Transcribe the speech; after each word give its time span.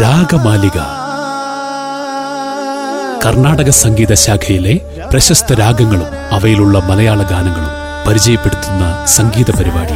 രാഗമാലിക. 0.00 0.78
കർണാടക 3.26 3.68
സംഗീത 3.70 4.12
ശാഖയിലെ 4.12 4.80
പ്രശസ്ത 5.10 5.52
രാഗങ്ങളും 5.52 6.06
അവയിലുള്ള 6.32 6.78
മലയാള 6.78 7.22
ഗാനങ്ങളും 7.22 7.70
പരിചയപ്പെടുത്തുന്ന 8.08 9.06
സംഗീത 9.06 9.50
പരിപാടി. 9.56 9.94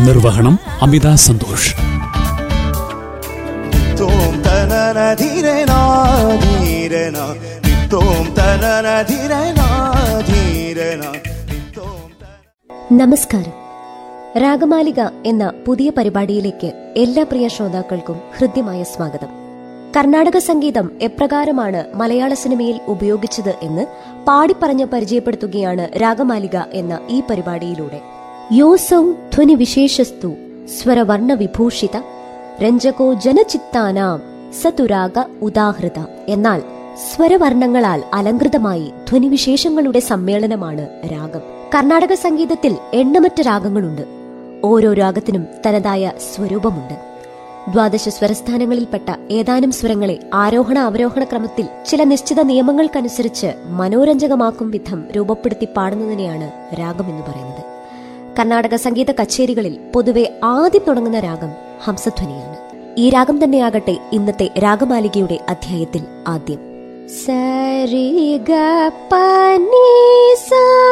നിർവഹണം 0.00 0.58
അമിത 0.82 1.14
സന്തോഷ്. 1.14 1.74
ധീരനാ 5.18 6.10
ധീരനാ 6.42 7.34
നമസ്കാരം. 12.92 13.52
രാഗമാലിക 14.38 15.00
എന്ന 15.26 15.52
പുതിയ 15.66 15.90
പരിപാടിയിലേക്ക് 15.90 16.94
എല്ലാ 16.96 17.22
പ്രിയ 17.22 17.48
ശ്രോതാക്കൾക്കും 17.48 18.20
ഹൃദ്യമായ 18.36 18.82
സ്വാഗതം. 18.82 19.28
കർണാടക 19.96 20.38
സംഗീതം 20.38 20.90
എപ്രകാരമാണ് 21.02 21.84
മലയാള 21.94 22.34
സിനിമയിൽ 22.34 22.80
ഉപയോഗിച്ചത് 22.88 23.54
എന്ന് 23.62 23.86
പാടിപ്പറഞ്ഞ് 24.24 24.84
പരിചയപ്പെടുത്തുകയാണ് 24.84 26.02
രാഗമാലിക 26.02 26.56
എന്ന 26.72 26.98
ഈ 27.08 27.22
പരിപാടിയിലൂടെ. 27.30 28.00
യോസൗ 28.52 29.12
ധ്വനി 29.12 29.54
വിശേഷസ്തു 29.54 30.34
സ്വരവർണ 30.66 31.32
വിഭൂഷിത 31.32 31.96
രഞ്ജകോ 32.62 33.14
ജനചിത്താനാം 33.14 34.22
സതുരാഗ 34.62 35.18
ഉദാഹൃത 35.42 36.04
എന്നാൽ 36.28 36.77
സ്വരവർണങ്ങളാൽ 36.98 38.02
അലങ്കൃതമായി 38.14 38.90
ധ്വനിവിശേഷങ്ങളുടെ 39.10 40.00
സമ്മേളനമാണ് 40.00 40.88
രാഗം. 41.12 41.40
കർണാടക 41.74 42.14
സംഗീതത്തിൽ 42.14 42.76
എണ്ണമറ്റ 42.94 43.40
രാഗങ്ങളുണ്ട്. 43.40 44.02
ഓരോ 44.64 44.92
രാഗത്തിനും 44.92 45.46
തനതായ 45.66 46.12
സ്വരൂപമുണ്ട്. 46.34 46.94
ദ്വാദശ 47.70 48.08
സ്വരസ്ഥാനങ്ങളിൽപ്പെട്ട 48.08 49.14
ഏതാനും 49.30 49.72
സ്വരങ്ങളെ 49.72 50.18
ആരോഹണ 50.34 50.78
അവരോഹണ 50.78 51.24
ക്രമത്തിൽ 51.24 51.68
ചില 51.86 52.04
നിശ്ചിത 52.04 52.40
നിയമങ്ങൾക്കനുസരിച്ച് 52.40 53.46
മനോരഞ്ജകമാക്കും 53.66 54.70
വിധം 54.70 55.04
രൂപപ്പെടുത്തി 55.16 55.68
പാടുന്നതിനെയാണ് 55.76 56.50
രാഗം 56.80 57.08
എന്ന് 57.08 57.22
പറയുന്നത്. 57.22 57.64
കർണാടക 58.38 58.74
സംഗീത 58.74 59.10
കച്ചേരികളിൽ 59.10 59.78
പൊതുവെ 59.94 60.40
ആദ്യം 60.44 60.82
തുടങ്ങുന്ന 60.88 61.20
രാഗം 61.20 61.50
ഹംസധ്വനിയാണ്. 61.84 62.56
ഈ 62.98 63.10
രാഗം 63.10 63.44
തന്നെയാകട്ടെ 63.44 63.96
ഇന്നത്തെ 64.12 64.50
രാഗമാലികയുടെ 64.58 65.38
അധ്യായത്തിൽ 65.48 66.02
ആദ്യം. 66.28 66.67
സരി 67.08 68.38
ഗ 68.38 68.50
പനി 69.12 70.34
സാനി 70.34 70.88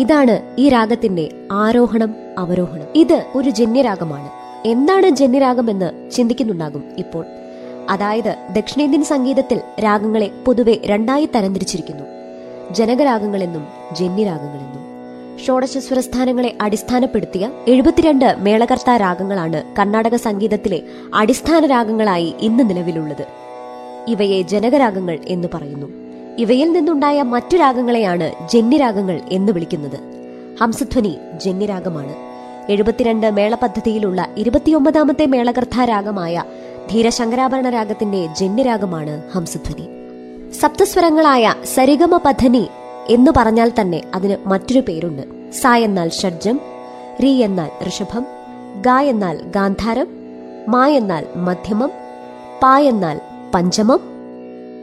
ഇതാണ് 0.00 0.56
ഈ 0.58 0.68
രാഗത്തിന്റെ 0.68 1.28
ആരോഹണം 1.52 2.14
അവരോഹണം. 2.38 2.86
ഇത് 2.94 3.24
ഒരു 3.34 3.50
ജന്യരാഗമാണ്. 3.50 4.30
എന്താണ് 4.68 5.08
ജന്യരാഗം 5.08 5.70
എന്ന് 5.70 6.10
ചിന്തിക്കുന്നുണ്ടാകും 6.10 6.84
ഇപ്പോൾ. 6.98 7.24
അതായത് 7.90 8.36
ദക്ഷിണേന്ത്യൻ 8.56 9.04
സംഗീതത്തിൽ 9.04 9.60
രാഗങ്ങളെ 9.84 10.30
പൊതുവെ 10.46 10.78
രണ്ടായി 10.84 11.28
തരംതിരിച്ചിരിക്കുന്നു. 11.34 12.04
ജനകരാഗങ്ങളെന്നും 12.74 13.66
ജന്യരാഗങ്ങളെന്നും. 13.92 14.81
ഷോഡശ 15.38 15.78
സ്വരസ്ഥാനങ്ങളെ 15.78 16.56
അടിസ്ഥാനപ്പെടുത്തിയ 16.60 17.50
എഴുപത്തിരണ്ട് 17.68 18.34
മേളകർത്താ 18.38 18.96
രാഗങ്ങളാണ് 18.96 19.62
കർണാടക 19.78 20.16
സംഗീതത്തിലെ 20.16 20.82
അടിസ്ഥാന 21.14 21.66
രാഗങ്ങളായി 21.66 22.34
ഇന്ന് 22.40 22.70
നിലവിലുള്ളത്. 22.70 23.26
ഇവയെ 24.08 24.42
ജനകരാഗങ്ങൾ 24.42 25.18
എന്ന് 25.28 25.48
പറയുന്നു. 25.54 25.86
ഇവയിൽ 26.38 26.72
നിന്നുണ്ടായ 26.72 27.22
മറ്റു 27.22 27.56
രാഗങ്ങളെയാണ് 27.56 28.32
ജന്യരാഗങ്ങൾ 28.52 29.20
എന്ന് 29.32 29.52
വിളിക്കുന്നത്. 29.52 30.00
ഹംസധ്വനി 30.60 31.16
ജന്യരാഗമാണ് 31.44 32.14
എഴുപത്തിരണ്ട് 32.72 33.30
മേള 33.30 33.54
പദ്ധതിയിലുള്ള 33.54 34.28
ഇരുപത്തിയൊമ്പതാമത്തെ 34.36 35.26
മേളകർത്താ 35.26 35.84
രാഗമായ 35.84 36.44
ധീരശങ്കരാഭരണ 36.90 37.70
രാഗത്തിന്റെ 37.70 38.26
ജന്യരാഗമാണ് 38.26 39.22
ഹംസധ്വനി. 39.34 39.88
സപ്തസ്വരങ്ങളായ 40.52 41.54
സരിഗമ 41.74 42.20
പധനി 42.24 42.68
എന്ന് 43.08 43.30
പറഞ്ഞാൽ 43.36 43.72
തന്നെ 43.80 44.02
അതിന് 44.14 44.48
മറ്റൊരു 44.48 44.80
പേരുണ്ട്. 44.80 45.52
സ 45.52 45.66
എന്നാൽ 45.66 46.08
ഷഡ്ജം 46.08 46.60
രി 47.22 47.28
എന്നാൽ 47.28 47.70
ഋഷഭം 47.88 48.26
ഗ 48.80 48.88
എന്നാൽ 48.88 49.42
ഗാന്ധാരം 49.42 50.06
മാ 50.68 50.86
എന്നാൽ 50.86 51.26
മധ്യമം 51.36 51.90
പ 52.62 52.78
എന്നാൽ 52.78 53.20
പഞ്ചമം 53.54 54.00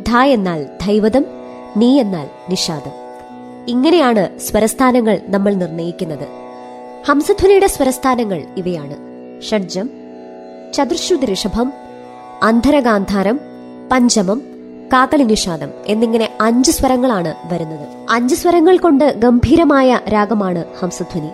ധ 0.08 0.18
എന്നാൽ 0.18 0.66
ധൈവതം 0.82 1.26
നീ 1.78 2.00
എന്നാൽ 2.00 2.30
നിഷാദം. 2.50 2.92
ഇങ്ങനെയാണ് 3.68 4.40
സ്വരസ്ഥാനങ്ങൾ 4.40 5.22
നമ്മൾ 5.28 5.54
നിർണയിക്കുന്നത്. 5.54 6.28
ഹംസധ്വനിയുടെ 7.08 7.68
സ്വരസ്ഥാനങ്ങൾ 7.68 8.48
ഇവയാണ്. 8.58 8.96
ഷഡ്ജം 9.42 9.90
ചതുർശ്രുതി 10.74 11.34
ഋഷഭം 11.34 11.74
അന്ധരഗാന്ധാരം 12.44 13.40
പഞ്ചമം 13.92 14.42
കാകളി 14.94 15.24
നിഷാദം 15.24 15.72
എന്നിങ്ങനെ 15.86 16.28
അഞ്ച് 16.42 16.72
സ്വരങ്ങളാണ് 16.72 17.32
വരുന്നത്. 17.52 17.86
അഞ്ച് 18.10 18.36
സ്വരങ്ങൾ 18.36 18.78
കൊണ്ട് 18.78 19.06
ഗംഭീരമായ 19.24 20.00
രാഗമാണ് 20.14 20.62
ഹംസധ്വനി. 20.80 21.32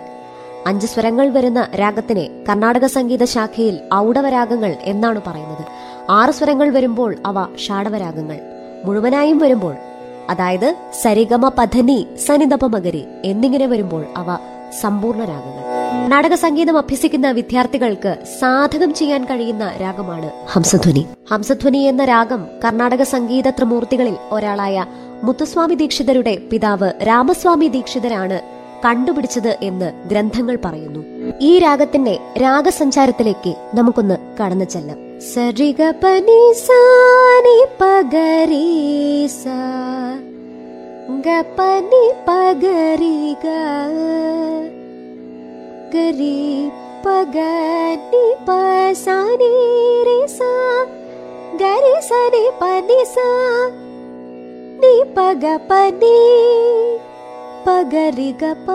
അഞ്ച് 0.66 0.86
സ്വരങ്ങൾ 0.86 1.28
വരുന്ന 1.28 1.68
രാഗത്തിനെ 1.80 2.24
കർണാടക 2.48 2.86
സംഗീത 2.86 3.24
ശാഖയിൽ 3.24 3.76
ഔടവരാഗങ്ങൾ 3.94 4.76
എന്നാണ് 4.92 5.20
പറയുന്നത്. 5.26 5.64
ആറ് 6.10 6.30
സ്വരങ്ങൾ 6.30 6.70
വരുമ്പോൾ 6.70 7.16
അവ 7.26 7.46
ഷാഡവരാഗങ്ങൾ 7.66 8.38
മുഴുവനായും 8.84 9.38
വരുമ്പോൾ 9.38 9.74
അതായത് 10.30 10.68
സരിഗമ 11.02 11.48
പധനി 11.58 11.98
സനിതപമകരി 12.26 13.04
എന്നിങ്ങനെ 13.24 13.66
വരുമ്പോൾ 13.66 14.04
അവ 14.16 14.38
സമ്പൂർണ 14.82 15.24
രാഗങ്ങൾ. 15.24 15.65
കർണാടക 16.06 16.34
സംഗീതം 16.34 16.78
അഭ്യസിക്കുന്ന 16.78 17.30
വിദ്യാർത്ഥികൾക്ക് 17.30 18.16
സാധകം 18.40 18.94
ചെയ്യാൻ 18.94 19.24
കഴിയുന്ന 19.24 19.72
രാഗമാണ് 19.80 20.30
ഹംസധ്വനി. 20.48 21.06
ഹംസധ്വനി 21.30 21.78
എന്ന 21.78 22.04
രാഗം 22.04 22.46
കർണാടക 22.64 23.02
സംഗീത 23.02 23.50
ത്രിമൂർത്തികളിൽ 23.50 24.16
ഒരാളായ 24.32 24.86
മുത്തുസ്വാമി 25.22 25.74
ദീക്ഷിതരുടെ 25.74 26.38
പിതാവ് 26.52 26.92
രാമസ്വാമി 27.02 27.68
ദീക്ഷിതരാണ് 27.68 28.40
കണ്ടുപിടിച്ചത് 28.84 29.58
എന്ന് 29.62 30.08
ഗ്രന്ഥങ്ങൾ 30.08 30.58
പറയുന്നു. 30.64 31.02
ഈ 31.40 31.58
രാഗത്തിന്റെ 31.58 32.18
രാഗസഞ്ചാരത്തിലേക്ക് 32.38 33.54
നമുക്കൊന്ന് 33.74 34.18
കടന്നു 34.42 34.64
ചെല്ലാം. 34.64 34.98
സരിഗ 35.34 35.90
പനി 35.90 36.40
സാനി 36.66 37.58
പഗരി 37.80 39.26
സാ 39.26 39.58
ഗപനി 41.26 42.04
പഗരി 42.28 43.36
करी 45.92 46.70
पगनि 47.06 48.34
पसनि 48.48 49.50
रे 50.08 50.28
सा 50.28 50.84
गरि 51.62 52.00
सनि 52.02 52.50
पनि 52.62 53.04
सा 53.08 53.26
नि 54.80 55.04
पग 55.16 55.44
पनि 55.70 56.16
पगरि 57.66 58.32
गप 58.42 58.66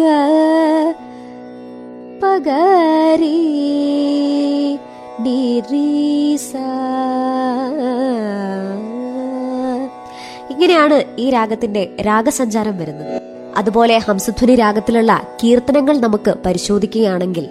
പഗരി 2.24 3.40
നി 5.22 6.38
സ. 6.38 6.56
ഇങ്ങനെയാണ് 10.52 11.04
ഈ 11.20 11.30
രാഗത്തിന്റെ 11.30 11.90
രാഗസഞ്ചാരം 12.02 12.78
വരുന്നത്. 12.78 13.22
അതുപോലെ 13.58 13.98
ഹംസധ്വനി 13.98 14.56
രാഗത്തിലുള്ള 14.56 15.22
കീർത്തനങ്ങൾ 15.44 15.98
നമുക്ക് 15.98 16.34
പരിശോധിക്കുകയാണെങ്കിൽ 16.46 17.50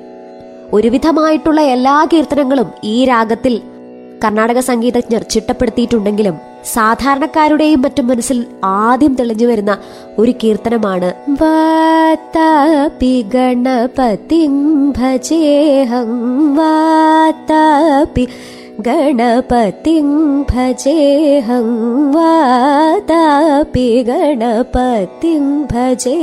ഒരുവിധമായിട്ടുള്ള 0.72 1.60
എല്ലാ 1.60 2.08
കീർത്തനങ്ങളും 2.12 2.70
ഈ 2.84 3.04
രാഗത്തിൽ 3.04 3.62
കർണാടക 4.24 4.58
സംഗീതജ്ഞർ 4.60 5.22
ചിട്ടപ്പെടുത്തിയിട്ടുണ്ടെങ്കിലും 5.22 6.36
സാധാരണക്കാരുടെയും 6.64 7.82
മറ്റും 7.82 8.06
മനസ്സിൽ 8.06 8.38
ആദ്യം 8.64 9.14
തെളിഞ്ഞു 9.14 9.46
വരുന്ന 9.46 9.78
ഒരു 10.18 10.34
കീർത്തനമാണ് 10.44 11.10
ഗണപതിം 13.30 14.54
ഭജേഹം 14.98 16.10
ഗണപതിം 18.80 20.08
ഭജേഹം 20.52 21.68
വാതാപി 22.12 23.88
ഗണപതിം 24.02 25.44
ഭജേ 25.72 26.18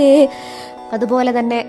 അതുപോലെ 0.93 1.31
തന്നെ 1.31 1.59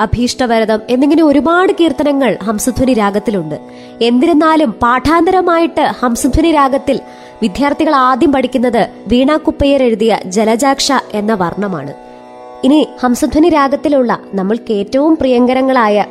അഭീഷ്ടവരതം 0.00 0.80
എന്നിങ്ങനെ 0.90 1.22
ഒരുപാട് 1.22 1.72
കീർത്തനങ്ങൾ 1.72 2.38
ഹംസധ്വനി 2.42 2.94
രാഗത്തിലുണ്ട്. 2.94 3.54
എന്നിരുന്നാലും 4.02 4.72
പാഠാന്തരമായിട്ട് 4.72 5.80
ഹംസധ്വനി 5.80 6.52
രാഗത്തിൽ 6.52 7.00
വിദ്യാർത്ഥികൾ 7.42 7.94
ആദ്യം 7.94 8.32
പഠിക്കുന്നത് 8.32 8.90
വീണ 9.06 9.36
കുപ്പയ്യർ 9.36 9.82
എഴുതിയ 9.82 10.18
ജലജാക്ഷ 10.26 10.92
എന്ന 11.12 11.34
വർണമാണ്. 11.34 11.94
ഇനി 12.64 12.88
ഹംസധ്വനി 13.02 13.48
രാഗത്തിലുള്ള 13.48 14.18
നമ്മൾക്ക് 14.34 14.72
ഏറ്റവും 14.72 15.16
പ്രിയങ്കരങ്ങളായ 15.16 16.06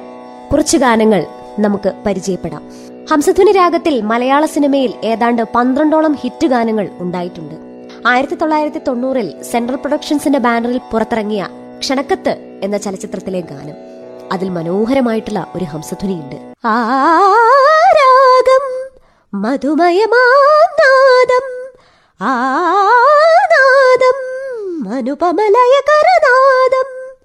കുറച്ച് 0.53 0.77
ഗാനങ്ങൾ 0.77 1.25
നമുക്ക് 1.59 1.93
പരിചയപ്പെടാം. 2.05 2.63
ഹംസധ്വനി 3.11 3.51
രാഗത്തിൽ 3.51 4.01
മലയാള 4.01 4.45
സിനിമയിൽ 4.45 4.93
ഏതാണ്ട് 5.03 5.41
പന്ത്രണ്ടോളം 5.55 6.13
ഹിറ്റ് 6.13 6.47
ഗാനങ്ങൾ 6.47 6.89
ഉണ്ടായിട്ടുണ്ട്. 6.99 7.55
ആയിരത്തി 8.07 8.35
തൊള്ളായിരത്തി 8.35 8.79
തൊണ്ണൂറിൽ 8.87 9.43
സെൻട്രൽ 9.51 9.75
പ്രൊഡക്ഷൻസിന്റെ 9.75 10.39
ബാനറിൽ 10.39 10.79
പുറത്തിറങ്ങിയ 10.91 11.47
ക്ഷണക്കത്ത് 11.79 12.48
എന്ന 12.63 12.77
ചലച്ചിത്രത്തിലെ 12.77 13.39
ഗാനം 13.39 13.75
അതിൽ 14.31 14.49
മനോഹരമായിട്ടുള്ള 14.49 15.51
ഒരു 15.55 15.65
ഹംസധ്വനിയുണ്ട്. 15.65 16.35
ആരാഗം 16.65 18.65
മധുമയമാനാദം 19.41 21.69
ആനാദം 22.21 24.19
അനുപമലയകരനാദം. 24.93 27.15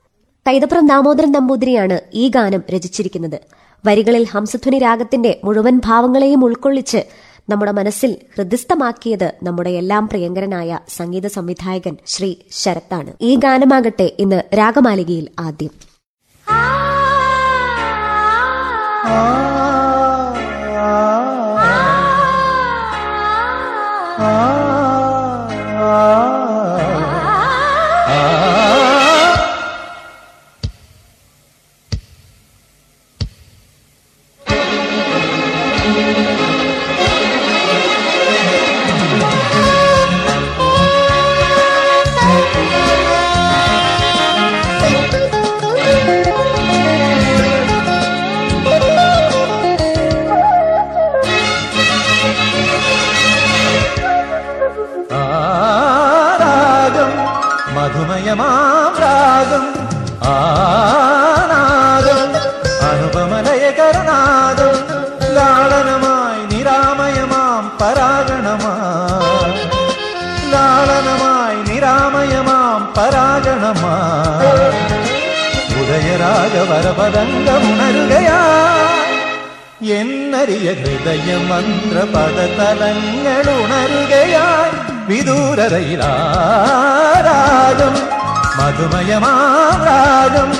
കൈതപ്രം 0.47 0.87
ദാമോദരൻ 0.87 1.33
നമ്പൂതിരിയാണ് 1.33 2.01
ഈ 2.15 2.29
ഗാനം 2.29 2.63
രചിച്ചിരിക്കുന്നത്. 2.75 3.41
വരികളിൽ 3.87 4.25
ഹംസധ്വനി 4.25 4.79
രാഗത്തിന്റെ 4.79 5.41
മുഴുവൻ 5.45 5.81
ഭാവങ്ങളെയും 5.85 6.45
ഉൾക്കൊള്ളിച്ച് 6.45 7.05
നമ്മുടെ 7.49 7.73
മനസ്സിൽ 7.73 8.17
ഹൃദയസ്ഥമാക്കിയത് 8.37 9.33
നമ്മുടെ 9.43 9.71
എല്ലാം 9.71 10.09
പ്രിയങ്കരനായ 10.09 10.79
സംഗീത 10.89 11.27
സംവിധായകൻ 11.27 11.97
ശ്രീ 12.07 12.35
ശരത്താണ്. 12.51 13.13
ഈ 13.21 13.35
ഗാനമാകട്ടെ 13.35 14.13
ഇന്ന് 14.19 14.43
രാഗമാലികയിൽ 14.59 15.29
ആദ്യം. 15.41 15.71
ആരാഗം 16.51 19.44
ഉദയരാഗവരപദംഗമുണരുകയാ 76.67 78.39
എന്നറിയ 79.95 80.69
ഹൃദയ 80.81 81.29
മന്ത്രപദതലങ്ങൾ 81.49 83.47
ഉണരുകയായി 83.57 84.73
വിദൂരതയിലാരാഗം 85.09 85.95
മധുമയമാം 88.59 89.83
രാഗം 89.89 90.51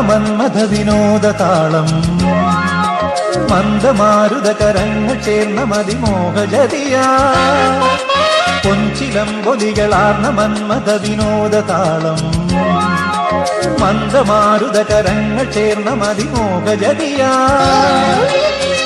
മന്മഥ 0.00 0.62
വിനോദ 0.62 1.26
താളം 1.30 1.88
മന്ദമാരുത 3.50 4.52
കരങ്ങൾ 4.52 5.22
ചേർന്ന 5.22 5.64
മതിമോഹജതിയാ. 5.64 7.06
പൊൻചിലമ്പൊലികളാർന്ന 8.64 10.28
മന്മഥ 10.28 10.88
വിനോദ 11.02 11.60
താളം 11.60 12.20
മന്ദമാരുത 13.80 14.82
കരങ്ങൾ 14.82 15.52
ചേർന്ന 15.52 15.90
മതിമോഹജതിയ. 15.90 17.22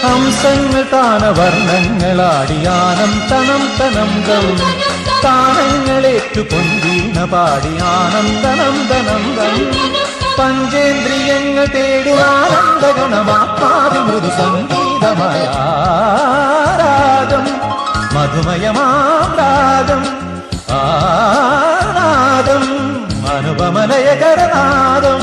ഹംസങ്ങൾ 0.02 0.84
താനവർണങ്ങളാടിയാനം 0.92 3.12
തനം 3.30 3.62
തനം 3.80 4.10
ഗം 4.28 4.46
താനങ്ങളേറ്റു 5.24 6.40
പൊന്തീന 6.40 7.24
പാടിയാനം 7.24 8.28
തനം 8.44 8.76
തനം 8.90 9.24
പഞ്ചേന്ദ്രിയങ്ങൾ 10.40 11.66
തേടുവാനന്ദഗണമാത്മാവി 11.74 14.00
മൃദു 14.06 14.30
സംഗീതമായ 14.38 15.42
രാഗം 16.80 17.44
മധുമയമാം 18.14 19.28
രാഗം 19.40 20.02
ആനാദം 20.80 22.64
അനുപമലയകരനാദം 23.34 25.20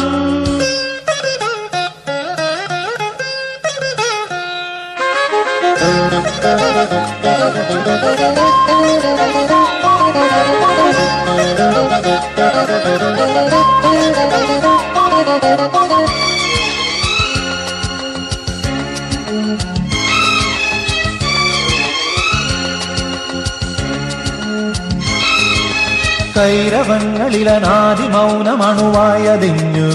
കൈരവങ്ങളിലനാദി 26.70 28.08
മൗനമണുവായതിഞ്ഞു 28.08 29.89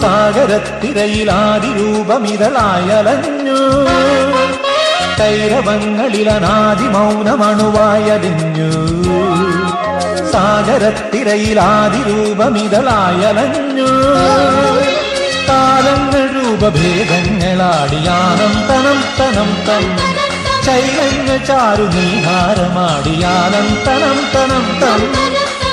സാഗരത്തിരയിലാദി 0.00 1.70
രൂപമിതളായലഞ്ഞു 1.78 3.58
കൈരവങ്ങളിലനാദി 5.20 6.88
മൗനമണുവായതിഞ്ഞു 6.88 8.70
സാഗരത്തിരയിലാദി 10.32 12.00
താരങ്ങൾ 15.48 16.22
രൂപഭേദങ്ങളാടിയാനം 16.36 18.54
തനം 18.70 18.98
തനം 19.18 19.50
തം 19.68 19.84
ചൈതന്യ 20.66 21.32
ചാരു 21.48 21.86
നീഹാരമാടിയാനം 21.94 23.66
തനം 23.86 24.18
തനം 24.34 24.66
തം 24.82 25.00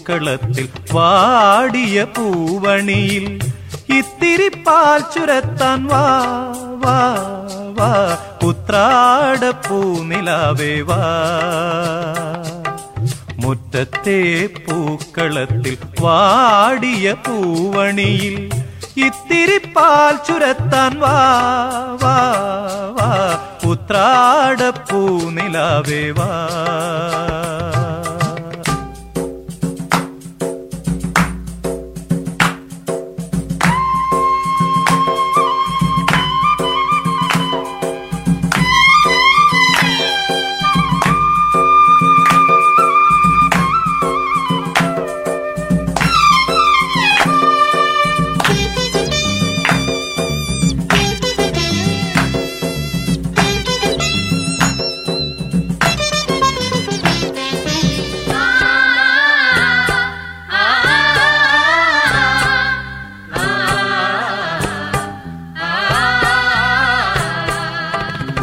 പൂക്കളത്തിൽ 0.09 0.67
വാടിയ 0.93 1.97
പൂവണിയിൽ 2.17 3.25
ഇത്തിരി 3.97 4.47
പാൽ 4.67 5.01
ചുരത്താൻ 5.15 5.81
വാ 5.91 6.05
വാ 6.85 6.95
വാ 7.79 7.91
ഉത്രാടപ്പൂനിലാവേ 8.49 9.51
വാ 10.91 11.01
മുറ്റത്തെ 13.43 14.17
പൂക്കളത്തിൽ 14.61 15.77
വാടിയ 16.01 17.13
പൂവണിയിൽ 17.27 18.39
ഇത്തിരി 19.07 19.59
പാൽ 19.77 20.17
ചുരത്താൻ 20.29 20.95
വാ 21.05 21.17
വാ 22.05 22.17
വാ 22.99 23.11
ഉത്രാടപ്പൂനിലാവേ 23.73 24.73
വാ 26.21 26.31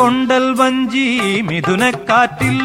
കൊണ്ടൽ 0.05 0.53
വഞ്ചി 0.57 1.41
മിഥുനക്കാറ്റിൽ 1.41 2.59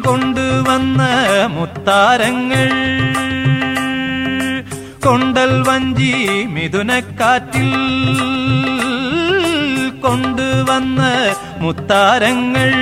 കൊണ്ടുവന്ന 0.00 1.02
മുത്താരങ്ങൾ. 1.50 2.70
കൊണ്ടൽ 5.06 5.64
വഞ്ചി 5.68 6.44
മിഥുനക്കാറ്റിൽ 6.44 7.70
കൊണ്ടുവന്ന 10.00 11.02
മുത്താരങ്ങൾ. 11.58 12.72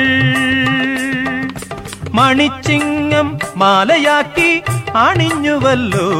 മണിച്ചിങ്ങം 2.14 3.38
മാലയാക്കി 3.56 4.62
അണിഞ്ഞുവല്ലോ. 4.96 6.10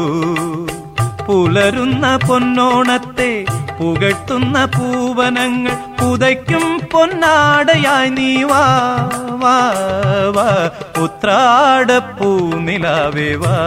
പുലരുന്ന 1.25 2.19
പൊന്നോണത്തെ 2.27 3.45
പുകഴ്ത്തുന്ന 3.79 4.65
പൂവനങ്ങൾ 4.65 5.71
പുതയ്ക്കും 5.71 6.81
പൊന്നാടയായി 6.93 8.09
നീ 8.09 8.43
വാ 8.43 8.85
വാ 9.31 9.73
വാ. 10.35 10.69
ഉത്രാടപ്പൂനിലാവേ 11.03 13.35
വാ. 13.35 13.57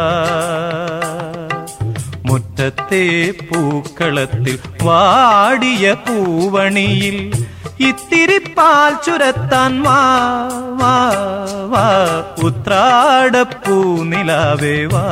മുറ്റത്തെ 2.26 3.30
പൂക്കളത്തിൽ 3.30 4.58
വാടിയ 4.82 5.92
പൂവണിയിൽ 5.92 7.46
ഇത്തിരി 7.80 8.38
പാൽ 8.38 9.06
ചുരത്താൻ 9.06 9.82
വാ 9.82 10.00
വാ 10.80 11.12
വാ. 11.64 12.14
ഉത്രാടപ്പൂനിലാവേ 12.42 14.84
വാ. 14.84 15.04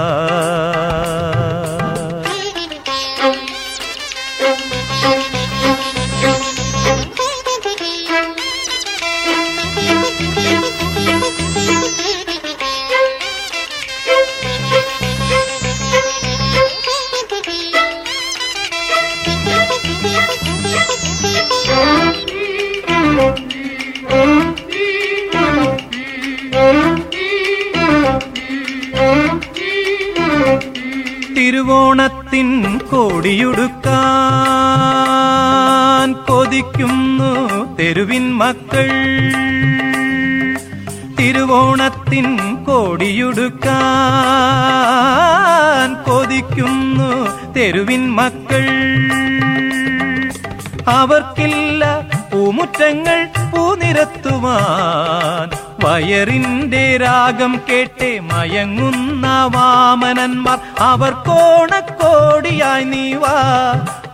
പൂമുറ്റങ്ങൾ 52.88 53.20
പൂനിരത്തുവാൻ 53.50 55.46
വയറിന്റെ 55.84 56.82
രാഗം 56.96 57.52
കേട്ടേ 57.68 58.10
മയങ്ങുന്ന 58.28 59.24
വാമനന്മാർ 59.54 60.58
അവർ 60.82 61.12
കോണക്കോടിയായി 61.26 62.84
നീ 62.84 63.06
വാ 63.14 63.34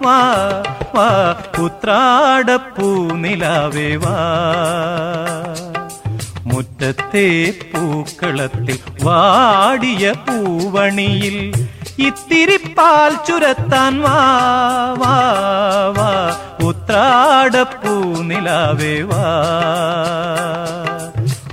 വാ 0.03 0.17
വാ 0.95 1.07
പുത്രാടപ്പൂനിലാവേ 1.57 2.71
വാ. 3.97 4.17
മുറ്റത്തെ 6.47 7.27
പൂക്കളത്തിൽ 7.73 8.79
വാടിയ 9.05 10.05
പൂവണിയിൽ 10.27 11.37
ഇത്തിരി 11.99 12.57
പാൽ 12.77 13.13
ചുരത്താൻ 13.27 13.95
വാ 14.01 14.17
വാ 15.03 15.17
വാ 15.99 16.11
ഉത്രാടപ്പൂ 16.69 17.95
നിലാവേ 18.29 18.95
വാ 19.11 19.25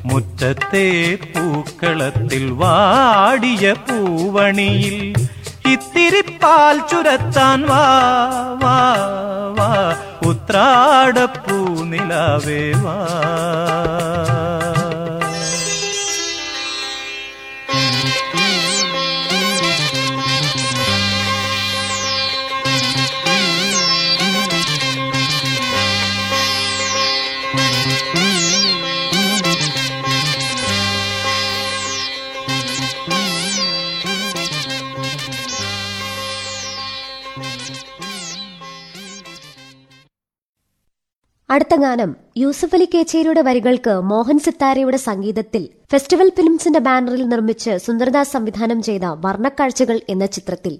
മുറ്റത്തെ 0.06 0.88
പൂക്കളത്തിൽ 1.34 2.46
വാടിയ 2.62 3.74
പൂവണിയിൽ 3.88 4.98
ഇത്തിരി 5.74 6.24
പാൽ 6.44 6.78
ചുരത്താൻ 6.92 7.62
വാ 7.72 7.84
വാ 8.64 8.78
വാ 9.60 9.72
ഉത്രാടപ്പൂ 10.32 11.60
നിലാവേ 11.92 12.64
വാ 12.86 12.98
അടുത്ത 41.70 41.82
ഗാനം 41.82 42.12
യൂസഫ് 42.38 42.76
അലി 42.76 42.86
കേച്ചേരിയുടെ 42.94 43.42
വരികൾക്ക് 43.48 43.94
മോഹൻ 44.12 44.38
സിത്താരയുടെ 44.46 44.98
സംഗീതത്തിൽ 44.98 45.64
ഫെസ്റ്റിവൽ 45.92 46.30
ഫിലിംസിന്റെ 46.38 46.80
ബാനറിൽ 46.80 47.22
നിർമ്മിച്ച് 47.28 47.74
സുന്ദർദാസ് 47.86 48.34
സംവിധാനം 48.36 48.80
ചെയ്ത 48.88 49.06
വർണക്കാഴ്ചകൾ 49.26 49.98
എന്ന 50.10 50.26
ചിത്രത്തിൽ 50.36 50.74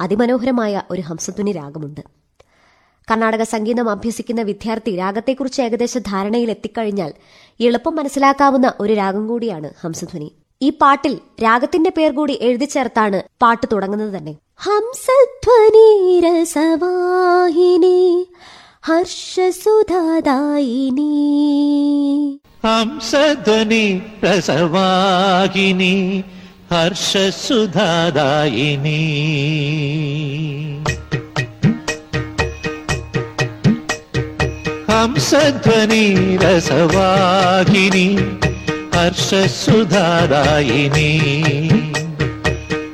അതിമനോഹരമായ 0.00 0.82
ഒരു 0.90 1.02
ഹംസധ്വനി 1.08 1.52
രാഗമുണ്ട്. 1.52 2.00
കർണാടക 3.08 3.42
സംഗീതം 3.54 3.90
അഭ്യസിക്കുന്ന 3.90 4.44
വിദ്യാർത്ഥി 4.50 4.94
രാഗത്തെക്കുറിച്ച് 5.02 5.60
ഏകദേശ 5.66 5.98
ധാരണയിൽ 6.12 6.50
എത്തിക്കഴിഞ്ഞാൽ 6.56 7.12
എളുപ്പം 7.60 7.96
മനസ്സിലാക്കാവുന്ന 7.96 8.70
ഒരു 8.80 8.92
രാഗം 9.02 9.26
കൂടിയാണ് 9.26 9.70
ഹംസധ്വനി. 9.84 10.30
ഈ 10.62 10.70
പാട്ടിൽ 10.82 11.16
രാഗത്തിന്റെ 11.44 11.90
പേർ 11.96 12.12
കൂടി 12.12 12.36
എഴുതി 12.48 12.68
ചേർത്താണ് 12.76 13.20
പാട്ട് 13.42 13.66
തുടങ്ങുന്നത് 13.72 14.14
തന്നെ. 14.18 14.36
ഹംസധ്വനി 14.66 15.88
രസവാഹിനി 16.26 17.98
ഹർഷസുധാദായിനി 18.88 20.26
ഹംസധ്വനി 22.64 23.84
രസവാഹിനി 24.24 25.94
ഹർഷസുധാദായിനി 26.72 27.40
ഹംസധ്വനി 34.90 36.04
രസവാഹിനി 36.42 38.06
ഹർഷസുധാദായിനി 38.94 39.90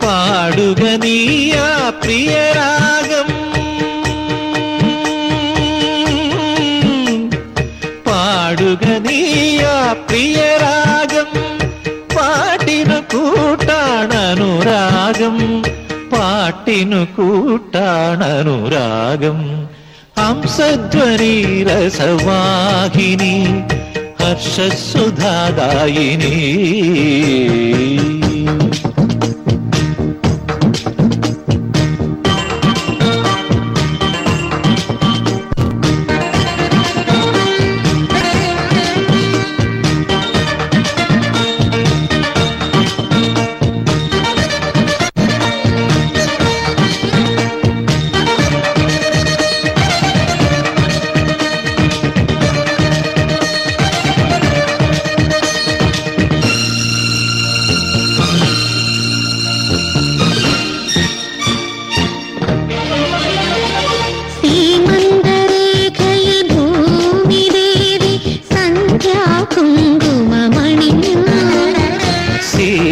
പാടുക 0.03 0.83
നീയാ 1.05 1.69
പാടുക 8.53 8.85
നീയാ 8.85 9.97
പ്രിയരാഗം. 10.09 11.31
പാട്ടിനു 12.17 12.99
കൂട്ടാണനുരാഗം 13.13 15.37
പാട്ടിനു 16.13 17.01
കൂട്ടാണനുരാഗം 17.17 19.39
ഹംസധ്വനി 20.19 21.35
രസവാഹിനി 21.65 23.35
ഹർഷസുധാദായിനി. 24.21 26.37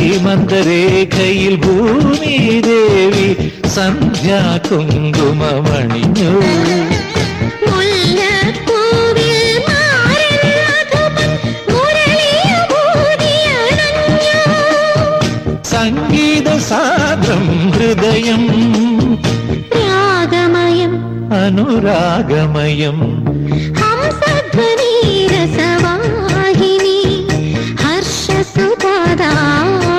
സീമന്തരേഖയിൽ 0.02 1.54
ഭൂമി 1.56 2.36
ദേവി 2.66 3.26
സന്ധ്യാ 3.74 4.38
കുങ്കുമണിഞ്ഞു. 4.66 6.30
സംഗീത 15.72 16.48
സാന്ദ്രം 16.68 17.44
ഹൃദയം 17.74 18.42
രാഗമയം 19.76 20.92
അനുരാഗമയം 21.40 22.98
ഹംസധ്വനി 23.80 24.92
രസവാഹിനി 25.32 26.98
ഹർഷസുധാദായിനി 27.82 29.89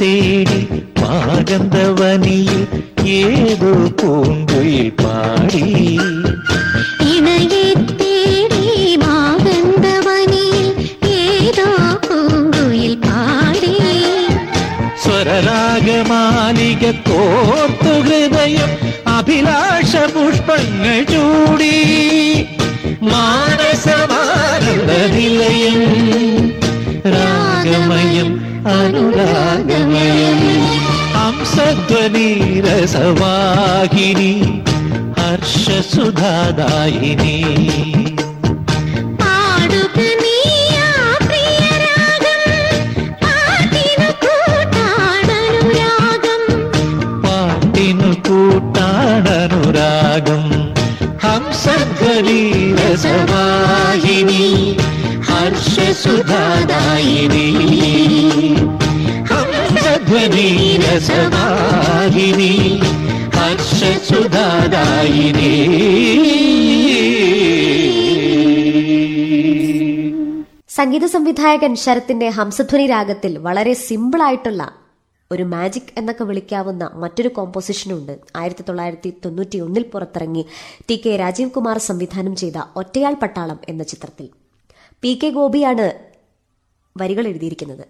തേടി 0.00 0.60
മാഗന്ധവനിയിൽ 1.00 2.60
ഏതോ 3.06 3.72
പൂങ്കുയിൽ 4.00 4.88
പാടി. 4.90 5.64
ഇണയെ 7.14 7.74
തേടി 8.00 8.62
ഏതോ 11.08 11.68
പൂങ്കുയിൽ 12.06 12.94
പാടി. 12.96 13.74
സ്വരരാഗമാലിക 15.04 16.90
കോർത്തു 16.90 17.92
ഹൃദയം 18.00 18.70
അഭിലാഷ 19.08 19.96
പുഷ്പങ്ങൾ 19.96 21.04
ചൂടി. 21.04 21.76
മാനസമാനന്ദ 23.02 24.90
നിലയം 25.14 25.78
രാഗമയം 28.64 28.76
അനുരാഗമയം 28.76 30.40
ഹംസധ്വനി 31.14 32.28
രസവാഹിനി 32.66 34.32
ഹർഷസുധാദായിനി 35.18 37.36
ഹർഷസുധാദായിനി 55.50 57.46
ഹർഷ 59.30 59.84
ഹർഷസുധാദായിനി 63.36 64.10
സംഗീത 70.70 71.04
സംവിധായകൻ 71.04 71.76
ശരത്തിന്റെ 71.76 72.28
ഹംസധ്വനി 72.28 72.86
രാഗത്തിൽ 72.86 73.38
വളരെ 73.38 73.72
സിമ്പിൾ 73.72 74.22
ആയിട്ടുള്ള 74.22 74.72
ഒരു 75.32 75.42
മാജിക് 75.42 75.92
എന്നൊക്കെ 75.98 76.24
വിളിക്കാവുന്ന 76.24 76.90
മറ്റൊരു 76.94 77.28
കോമ്പോസിഷനുണ്ട്. 77.28 78.18
ആയിരത്തി 78.36 78.64
തൊള്ളായിരത്തി 78.68 79.12
തൊണ്ണൂറ്റി 79.24 79.58
ഒന്നിൽ 79.58 79.82
പുറത്തിറങ്ങി 79.82 80.46
ടി 80.90 81.02
കെ 81.06 81.16
രാജീവ് 81.16 81.50
കുമാർ 81.50 81.78
സംവിധാനം 81.78 82.36
ചെയ്ത 82.36 82.54
ഒറ്റയാൾ 82.76 83.14
പട്ടാളം 83.14 83.58
എന്ന 83.68 83.82
ചിത്രത്തിൽ. 83.82 84.39
പി 85.02 85.18
കെ 85.22 85.28
ഗോപിയാണ് 85.28 85.92
വരികൾ 86.96 87.26
എഴുതിയിരിക്കുന്നത്. 87.26 87.86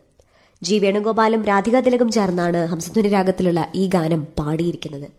ജി 0.63 0.79
വേണുഗോപാലും 0.79 1.45
രാധിക 1.45 1.81
തിലകും 1.81 2.11
ചേർന്നാണ് 2.11 2.67
ഹംസധ്വനി 2.67 3.09
രാഗത്തിലുള്ള 3.09 3.69
ഈ 3.75 3.87
ഗാനം 3.87 4.27
പാടിയിരിക്കുന്നത്. 4.39 5.11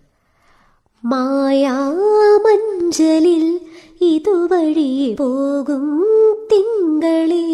മായാമഞ്ചലിൽ 1.06 3.60
ഇതുവഴി 4.02 5.16
പോകും 5.20 6.06
തിങ്കളേ. 6.52 7.46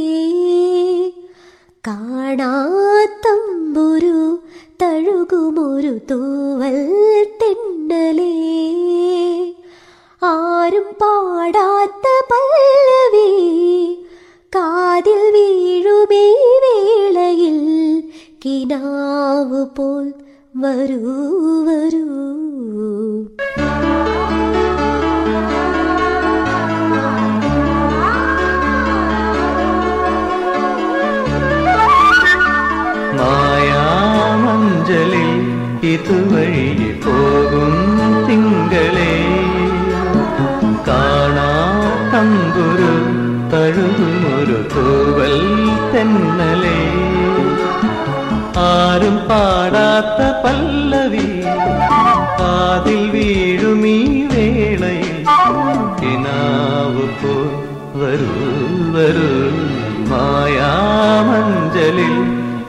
കാണാത്തമ്പുരു 1.88 4.40
തഴുകുമൊരു 4.82 6.00
തൂവൽ 6.12 6.78
തെന്നലേ. 7.42 8.34
ആരും 10.24 10.84
പാടാത്ത 10.84 12.06
പല്ലവി 12.32 13.30
കാതിൽ 14.56 15.22
വീഴുമേ 15.34 16.26
വേളയിൽ. 16.64 17.58
കിനാവ് 18.46 19.66
പോൽ 19.78 20.14
വരൂ 20.58 21.02
വരൂ. 21.68 22.06
മായാമഞ്ചലിൽ 34.08 35.32
ഇതുവഴി 35.88 36.92
പോകും 37.06 37.27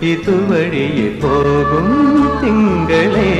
ഇതുവഴിയെ 0.02 1.08
പോകും 1.22 1.88
തിങ്കളേ 2.40 3.37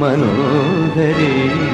मनो 0.00 1.71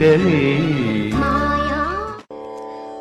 മായാ. 0.00 1.80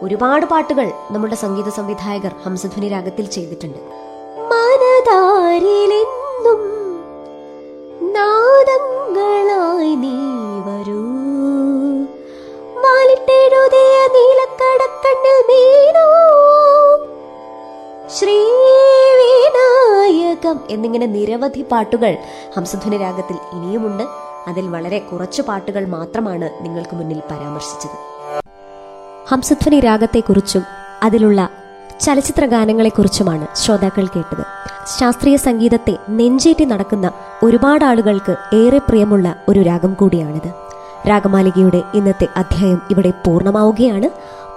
ഒരുപാട് 0.03 0.45
പാട്ടുകൾ 0.45 0.91
നമ്മുടെ 1.11 1.35
സംഗീത 1.35 1.69
സംവിധായകർ 1.69 2.33
ഹംസധ്വനി 2.45 2.89
രാഗത്തിൽ 2.89 3.25
ചെയ്തിട്ടുണ്ട്. 3.25 3.77
മനതാരിലെന്നും 4.51 6.61
നാദങ്ങളായി 8.13 9.95
നീ 9.95 10.15
വരൂ. 10.67 11.01
മാലിട്ടെഴുതിയ 12.83 13.95
നീലക്കടക്കണ്ണിൽ 14.15 15.37
മീനോ 15.49 16.07
ശ്രീവിനായകം 18.17 20.59
എന്നിങ്ങനെ 20.69 21.05
നിരവധി 21.05 21.61
പാട്ടുകൾ 21.61 22.17
ഹംസധ്വനി 22.55 22.97
രാഗത്തിൽ 22.97 23.37
ഇനിയുമുണ്ട്. 23.53 24.28
അതിൽ 24.49 24.67
വളരെ 24.67 24.99
കുറച്ച് 24.99 25.41
പാട്ടുകൾ 25.41 25.85
മാത്രമാണ് 25.85 26.49
നിങ്ങൾക്ക് 26.61 26.95
മുന്നിൽ 26.95 27.19
പരാമർശിച്ചത്. 27.31 28.09
ഹംസധ്വനി 29.29 29.79
രാഗത്തെക്കുറിച്ചും 29.79 30.63
അതിലുള്ള 31.03 31.49
ചലച്ചിത്ര 32.01 32.45
ഗാനങ്ങളെക്കുറിച്ചുമാണ് 32.45 33.47
ശ്രോതാക്കൾ 33.55 34.05
കേട്ടത്. 34.05 34.43
ശാസ്ത്രീയ 34.99 35.35
സംഗീതത്തെ 35.35 35.97
നെഞ്ചേറ്റി 36.09 36.63
നടക്കുന്ന 36.63 37.11
ഒരുപാട് 37.43 37.85
ആളുകൾക്ക് 37.85 38.55
ഏറെ 38.55 38.77
പ്രിയമുള്ള 38.77 39.35
ഒരു 39.49 39.59
രാഗം 39.59 39.93
കൂടിയാണിത്. 39.93 40.53
രാഗമാലികയുടെ 41.09 41.83
ഇന്നത്തെ 41.93 42.27
അധ്യായം 42.37 42.81
ഇവിടെ 42.89 43.09
പൂർണമാവുകയാണ്. 43.09 44.09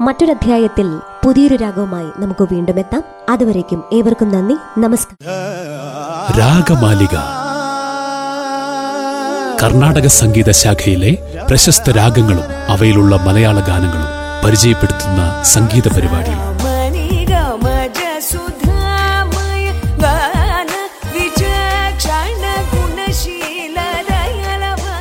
മറ്റൊരധ്യായത്തിൽ 0.02 1.00
പുതിയൊരു 1.24 1.56
രാഗവുമായി 1.56 2.10
നമുക്ക് 2.18 2.44
വീണ്ടും 2.44 2.78
എത്താം. 2.78 3.02
അതുവരേക്കും 3.28 3.84
ഏവർക്കും 3.92 4.32
നന്ദി. 4.32 4.54
നമസ്കാരം. 4.80 6.38
രാഗമാലിക. 6.38 7.41
കർണാടക 9.62 10.06
സംഗീത 10.06 10.50
ശാഖയിലെ 10.50 11.18
പ്രശസ്ത 11.48 11.90
രാഗങ്ങളും 11.90 12.44
അവയിലുള്ള 12.68 13.16
മലയാള 13.16 13.60
ഗാനങ്ങളും 13.60 14.10
പരിചയപ്പെടുത്തുന്ന 14.44 15.42
സംഗീത 15.42 15.88
പരിപാടി 15.94 16.30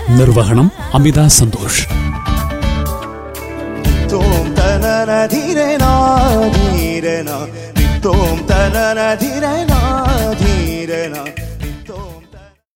നിർവഹണം 0.09 0.71
അമിത 0.93 1.27
സന്തോഷ്. 1.27 1.87
ധീരന 9.15 9.73
ധീരന 10.33 11.40